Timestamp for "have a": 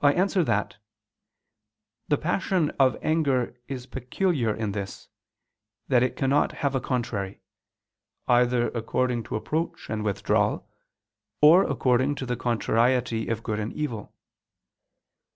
6.52-6.80